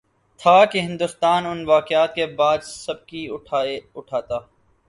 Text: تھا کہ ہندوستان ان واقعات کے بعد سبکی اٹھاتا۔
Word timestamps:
تھا 0.39 0.63
کہ 0.65 0.79
ہندوستان 0.79 1.45
ان 1.45 1.63
واقعات 1.67 2.15
کے 2.15 2.25
بعد 2.39 2.63
سبکی 2.65 3.27
اٹھاتا۔ 3.95 4.39